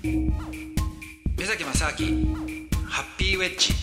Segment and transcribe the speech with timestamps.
[0.00, 2.36] 目崎正明
[2.86, 3.74] ハッピーウェッジ。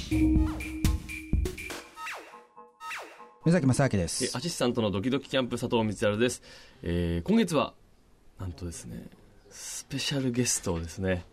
[3.43, 4.37] 目崎正明です。
[4.37, 6.41] アシスタントのドキドキキャンプ佐藤光晴です、
[6.83, 7.73] えー、今月は
[8.39, 9.07] なんとですね
[9.49, 11.25] スペシャルゲストをですね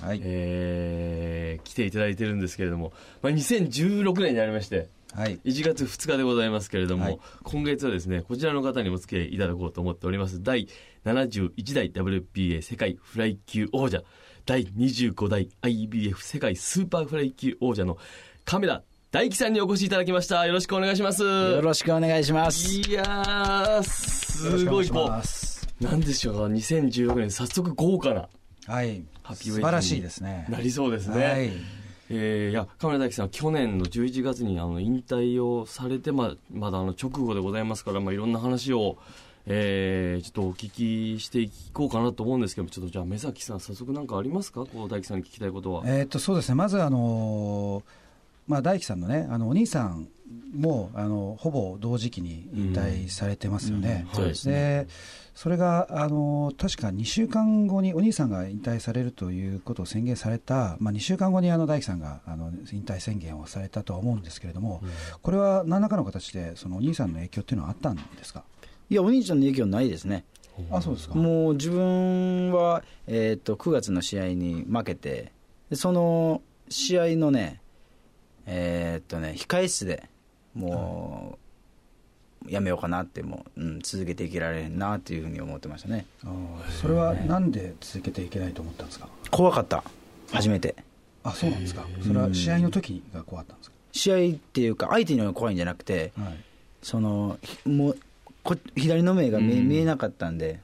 [0.00, 10.68] はい、えー、来ていただいてるんですけれども、まあ、2016年になりまして、はい、1月2日でございますけれども、はい、今月はですねこちらの方にお付き合いいただこうと思っております第
[11.06, 14.02] 71代 WBA 世界フライ級王者
[14.44, 17.96] 第25代 IBF 世界スーパーフライ級王者の
[18.44, 20.44] 亀田大毅さんにお越しいただきました。
[20.46, 21.22] よろしくお願いします。
[21.22, 22.68] よろしくお願いします。
[22.68, 25.10] いやー、すごいこ
[25.80, 28.28] う、なんでしょうか、2016年、早速豪華な。
[28.66, 29.04] はい。
[29.34, 30.46] 素晴らしいですね。
[30.50, 31.24] なりそうですね。
[31.24, 31.50] はい。
[32.10, 38.96] えー、いや、亀田大毅さんは去年の11月にあの引退をされて、ままだあの直後でございますから、まあ、いろんな話を、
[39.46, 45.82] えー、ちょっとお聞きしていこうかなと思うんですけど、ちょっとじゃあ、目崎さん、早速なんかありますか、こう大樹さんに聞きたいことは。
[45.86, 48.06] えっと、そうですね、まず、あのー
[48.46, 50.08] まあ、大樹さんのね、あのお兄さん
[50.52, 54.06] もあのほぼ同時期に引退されてますよね。
[54.16, 54.86] うんうん、で
[55.34, 68.44] それがあの確か2週間後にお兄さんが引退されるということを宣言された、まあ、2週間後にあの大樹さんがあの引退宣言をされたとは思うんですけれども、うん、これは何らかの形でそのお兄さんの影響っていうのはあったんですか？
[68.88, 70.24] いや、お兄ちゃんの影響ないですね。
[70.70, 71.14] あそうですか。
[71.16, 75.32] もう自分は、えーと、と9月の試合に負けて、
[75.72, 77.60] その試合のね、
[78.46, 80.08] えー、っとね、控え室で
[80.56, 81.38] も
[82.46, 86.06] う、やめようかなって、もう、うん、続けていけられんなっていうふうに思ってましたね。
[86.80, 89.08] それはなんで続けていけないと思ったんですか？
[89.30, 89.84] 怖かった、
[90.32, 90.76] 初めて。
[91.24, 91.84] あ、そうなんですか。
[92.02, 93.76] それは試合の時が怖かったんですか？
[93.92, 96.36] 試合っていうか、相手には怖いんじゃなくて、はい、
[96.82, 97.98] その、もう、
[98.44, 100.60] こ左の目が見,、見えなかったんで、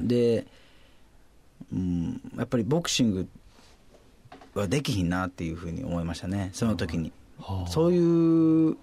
[0.00, 0.46] で、
[1.72, 3.28] うん、やっぱりボクシング
[4.54, 7.12] はできひんなっていうふうに思いましたね、その時に。
[7.40, 8.76] はあ、そういう、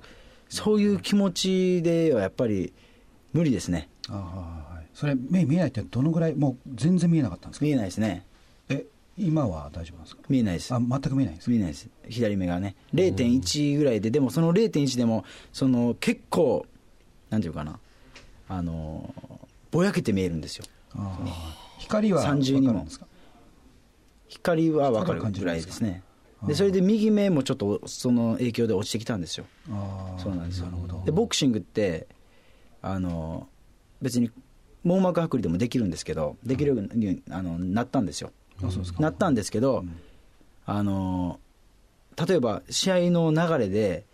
[0.49, 2.73] そういう気持ちではやっぱり
[3.33, 3.89] 無理ですね。
[4.09, 4.13] あ
[4.73, 7.65] はい、それ、目見えないってどのぐらい、もう全然見えなかったんですか？
[7.65, 8.25] 見えないですね。
[8.69, 8.85] え、
[9.17, 10.21] 今は大丈夫なんですか？
[10.29, 10.73] 見えないです。
[10.73, 11.89] あ、全く見えないです見えないです。
[12.07, 12.75] 左目がね。
[12.93, 16.65] 0.1ぐらいで、でもその0.1でも、その結構、
[17.29, 17.79] なんていうかな、
[18.47, 19.13] あの、
[19.71, 20.65] ぼやけて見えるんですよ。
[21.79, 22.87] 光は30にも。
[24.29, 26.01] 光は分かるぐらいですね。
[26.45, 29.45] でそれで右目もちょっとその影響で落ちてきたんですよ。
[30.17, 30.67] そうなんですよ。
[31.05, 32.07] でボクシングって
[32.81, 33.47] あの
[34.01, 34.29] 別に
[34.83, 38.31] 網膜剥離でもできるんですけどできるようにあのなったんですよ。
[38.99, 39.95] なったんですけど、うん、
[40.65, 41.39] あの
[42.27, 44.05] 例えば試合の流れで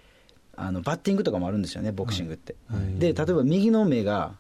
[0.56, 2.56] あのバッティングとかもあるんですよねボクシングって。
[2.68, 4.36] はい、で例えば右の目が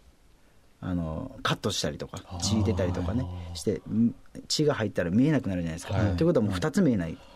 [0.85, 3.81] あのカットしたりとか血出たりとかねして
[4.49, 7.32] 血が入ったら見えなくなるじゃないですか、はい、ということはもう2つ見えない、はあ、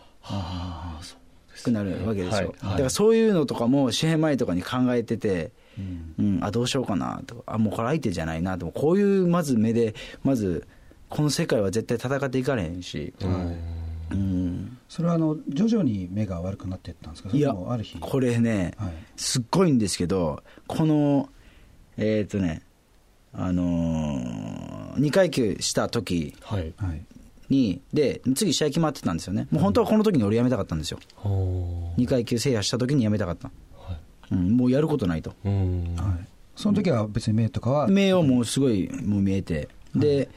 [1.68, 5.50] くなるわけですよ、はい、だからそういうのとかも試合前とかに考えてて、
[6.18, 7.36] うん、うん、あどうしようかなと。
[7.36, 8.68] かあもうこれ相手じゃないなと。
[8.68, 9.94] こういうまず目で
[10.24, 10.66] まず
[11.08, 13.14] この世界は絶対戦っていかれへんし、
[14.10, 17.30] うん、それはあの徐々に目が悪くなっていったんですか？
[17.32, 17.98] いやある日。
[17.98, 21.28] これね、はい、すっごいんですけどこの
[21.96, 22.62] えっ、ー、とね
[23.32, 26.34] あのー、2階級した時
[27.48, 33.98] に、で次試合決まってたんですよね、もう本当はこの時に俺辞めたかったんですよ、2階級制覇した時に辞めたかった、はい。
[34.32, 36.26] うん、もうやることないと、はい、
[36.56, 37.88] その時は別に目とかは？
[37.88, 40.28] 目をもうすごいもう見えて、で、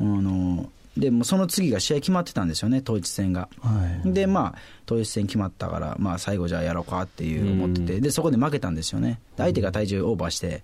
[0.00, 3.50] あのでもその次が試合決まってたんですよね、統一戦が。
[3.60, 10.62] はい、で、まあ、統一戦決まったから、まあ、最後じゃあやろうかっていう思ってて、でそこで負けたんですよね、相手が体重オーバーして、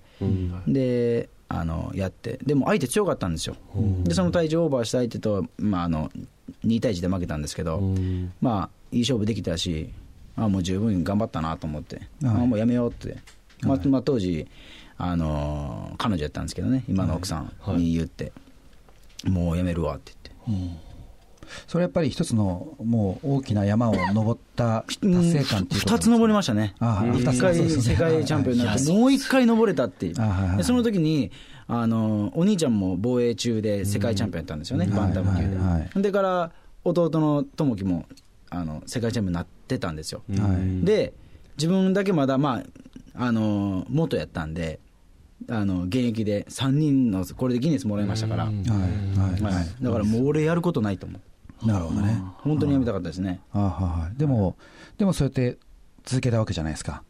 [0.67, 3.57] であのやって、でも相手強かったんですよ、
[4.05, 6.11] でその体重オーバーした相手と、まあ、あの
[6.65, 7.83] 2対1で負けたんですけど、
[8.41, 9.91] まあ、いい勝負できたし、
[10.35, 13.19] あもう十分頑張ったなと思って、はい、あもうやめようって、
[13.61, 14.49] まあまあ、当時、
[14.97, 18.33] あの彼女やったんですけどね、今の奥さんに言って、
[19.25, 20.13] はい、もうやめるわって
[20.47, 20.92] 言って。
[21.65, 31.31] うんそれやっぱり一つのもう大きな山を登った達成感っていう二つ登りましたね、一回世界チャンピオンになって、もう一回登れたっていう、でその時に
[31.69, 35.57] あのお兄ちゃんも防衛中で世界チャンピオンやったんですよね、バンタム級で。
[35.57, 36.51] はい、でから
[36.85, 38.07] 弟の友樹も
[38.51, 40.23] あの世界チャンピオンになってたんですよ。
[40.83, 41.13] で
[41.57, 42.63] 自分だけまだ、ま
[43.15, 44.81] あ、あの元やったんで、
[45.49, 48.55] あの現役で3人のこれでギネスもらいましたから、はい。
[49.43, 51.21] はい、だからもう俺やることないと思う。
[51.65, 52.23] なるほどね。
[52.39, 53.41] 本当にやめたかったですね。
[53.53, 54.57] あははでも、
[54.99, 55.59] でもそうやって
[56.05, 57.03] 続けたわけじゃないですか。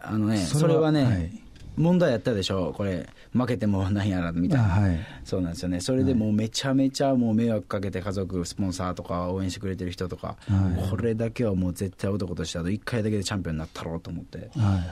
[0.00, 1.30] あのね、それはね、はい、
[1.76, 14.46] 問題やったでしょ、これ、負けてもなんやらみたいな、はい、そうなんですよね、それでもうめちゃめちゃもう迷惑かけて、家族、スポンサーとか応援してくれてる人とか、はい、これだけはもう絶対男としてあと1回だけでチャンピオンになったろうと思って、はい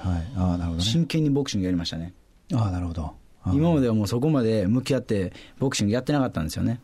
[0.08, 0.26] はい。
[0.36, 2.14] あなるほど、ね、真剣にボクシングやりましたね。
[2.54, 3.14] あなるほど。
[3.52, 6.80] 今まではもうそこまで向き合って、ボクシングやってなかったんですよね。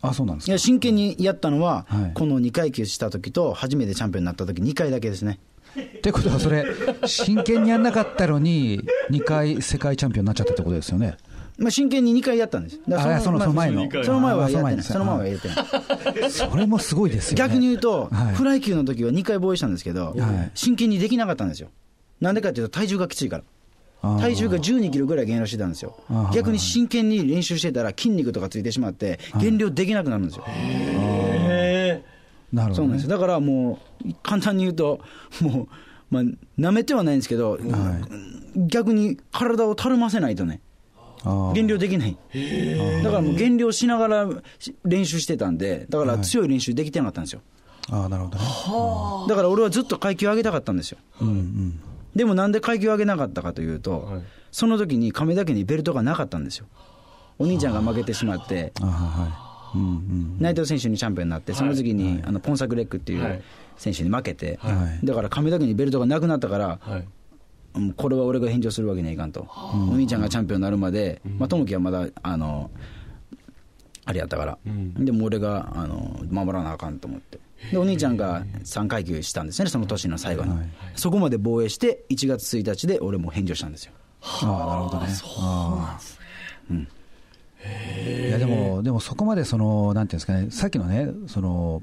[0.00, 5.40] あそうなんですかいや真剣にやったのは、はい、この2階級した時と、初めてチャンピオンになった時2回だけですね。
[5.78, 6.64] ってことは、それ、
[7.04, 8.80] 真剣にやんなかったのに、
[9.10, 11.16] 2回世界チャンピオンになっちゃったってことですよね。
[11.58, 12.80] まあ、真剣に2回やったんです。
[12.92, 13.88] あそのその前の。
[14.04, 14.82] その前はやってない。
[14.82, 16.30] その前はやってない。
[16.30, 21.68] それもすごいですよ、ね、逆に言うと、はい、フライ級の時は2回防衛したんですけど、はい、真剣にできなかったんですよ。
[22.20, 23.44] なんでかっていうと、体重がきついから。
[24.02, 25.96] 体重が12キロぐらい減量してたんですよ。
[26.32, 30.44] 逆に真剣に練習してたら筋肉とかついてしまって、減量できなくなるんですよ。
[32.52, 33.08] なるほど、ね、そうなんです。
[33.08, 35.00] だからもう、簡単に言うと、
[35.40, 35.68] もう、
[36.10, 36.22] まあ、
[36.58, 37.60] 舐めてはないんですけど、はい、
[38.68, 40.60] 逆に体をたるませないとね、
[41.54, 42.16] 減量できない。
[43.02, 44.28] だからもう減量しながら
[44.84, 47.42] 練習してたんで、だから強い練習できてなかったんですよ。
[47.90, 48.44] ああ、なるほどね。
[49.28, 50.98] だから俺はずっと階級上げたかったんですよ。
[51.20, 51.80] うんうん、
[52.14, 56.66] でもなんで階級上げなかったかというと、はい、その時に亀田家にベルトがなかったんですよ。
[57.38, 63.42] お兄ちゃんが負けてしまって、うんうん、内藤選手にチャンピオンになって、その次に、あのポンサグレックっていう
[63.76, 64.58] 選手に負けて、
[65.04, 66.80] だから亀田家にベルトがなくなったから、
[67.96, 69.46] これは俺が返上するわけにはいかんと、
[69.90, 72.70] お兄ちゃんがチャンピオンになるまで、まあ、友樹はまだ、あの
[74.04, 74.58] あれやったから、
[74.96, 77.38] でも俺があの守らなあかんと思って。
[77.70, 80.52] でお兄ちゃんが3階級したんですね、その年の最後に、
[80.94, 83.92] そこまで防衛して、1月1日で俺も返上したんですよ。
[84.20, 85.08] ああなるほどね。
[85.08, 86.26] そうなんですね。
[86.70, 86.88] うん
[88.28, 91.82] いやでも、でもそこまでその、なんていうんですかね、さっきのね、その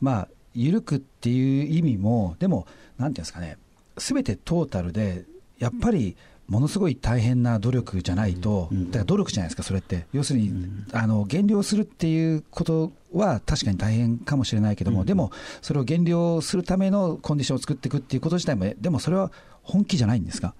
[0.00, 2.66] まあ、緩くっていう意味も、でも、
[2.98, 3.56] なんていうんですかね、
[3.98, 5.24] すべてトータルで、
[5.58, 6.16] やっぱり
[6.52, 10.06] ものすごい大変な努力じゃないと、だから努力じゃないですか、それって。
[10.12, 10.52] 要するに、
[10.92, 15.32] あの減量するっていうことは確かに大変かもしれないけども、でも、
[15.62, 19.32] それを減量するためのコンディションを作っていくっていうこと自体も、でもそれは
[19.62, 20.54] 本気じゃないんですか？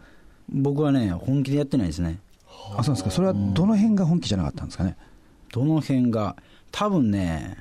[0.48, 2.20] 僕はね、本気でやってないですね。
[2.74, 4.96] あそうですか、それはどの辺が本気じゃなかったんですかね？
[5.52, 6.36] どの辺が、
[6.70, 7.58] 多分ね、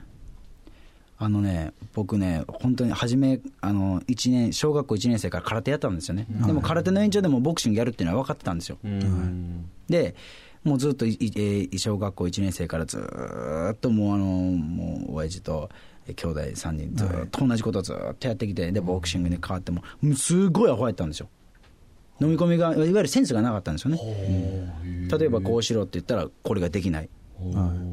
[1.24, 8.80] あのね、僕ね、本当に初め、あの1年小学校1年生から空手やったんですよね、でも空手の延長でもボクシングやるっていうのは分かってたんですよ。
[9.88, 10.16] で
[10.64, 12.98] もうずっと小学校1年生からず
[13.72, 15.70] っともうあのもう親父と
[16.08, 19.84] 兄弟3人ずっと同じことをずっとやってきて、でボクシングに変わっても
[20.16, 21.30] すごいアホやったんですよ。
[22.20, 24.00] 飲み込みがいわゆるセンスがなかったんですよね。
[25.08, 27.10] 例えばこうしろって言ったらこれができない。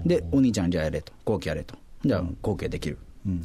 [0.06, 2.98] でお兄ちゃんじゃあやれと後期やれとじゃあ後期はできる。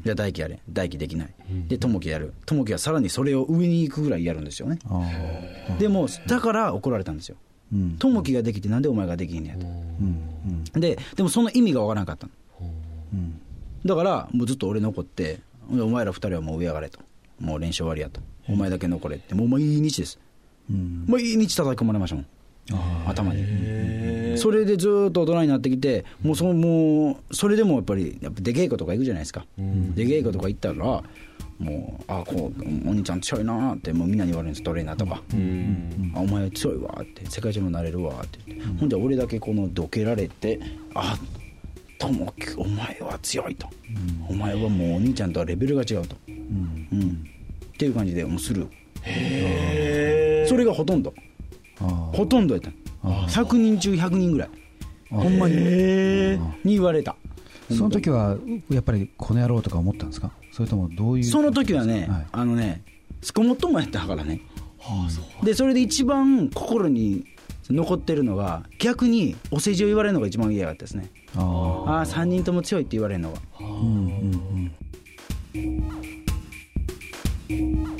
[0.03, 0.59] じゃあ大輝やれ。
[0.69, 1.33] 大輝できない、
[1.67, 2.33] で友樹やる。
[2.45, 4.79] 友樹はさらにそれを上に行くぐらいやるんですよね。
[5.79, 7.35] でもだから怒られたんですよ。
[7.99, 12.27] 友樹ができてなんでお前ができんねやと、ででもその意味がわからなかった
[13.85, 15.39] だからもうずっと俺残って
[15.71, 16.99] お前ら二人はもう上上がれと。
[17.39, 18.21] もう練習終わりやと。
[18.47, 19.33] お前だけ残れって。
[19.35, 20.19] もう毎日です、
[21.07, 22.25] 毎日叩き込まれましたもん
[23.07, 24.37] 頭に。
[24.37, 31.03] それでずっと大人になってきてもうそのもうそれでもやっぱりやっぱ出稽古とか行くじゃないですか、出稽古とか行ったら
[31.59, 35.21] もうあこうお兄ちゃん強いなってもうみんなに言われるんですトレーナーとか、
[36.15, 38.39] あお前強いわって世界中もなれるわって。
[38.47, 40.59] 言って、ほんで俺だけこのどけられて
[40.95, 41.15] あ
[41.99, 43.67] 友樹お前は強いと、
[44.27, 47.27] お前はもうお兄ちゃんとはレベルが違うと、うん。
[47.73, 48.67] っていう感じでもうする。
[50.47, 51.13] それがほとんど
[51.87, 52.71] ほとんどやった。
[53.07, 54.49] 100人中100人ぐらい。
[55.09, 55.55] ほんまに。
[56.63, 57.15] に言われた。
[57.69, 58.37] その時は
[58.69, 60.31] やっぱりこの野郎とか思ったんですか？
[60.51, 62.83] それともどういうその時はね、はい、あのね
[63.21, 64.41] すこもっともやったからね、
[64.79, 65.07] は
[65.41, 67.25] あ、でそれで一番心に
[67.69, 71.09] 残ってるのが逆にお世辞を言われるのが一番嫌だったですね。
[71.35, 74.71] ああ3人とも強いって言われるのが、うんうん
[77.49, 77.92] うん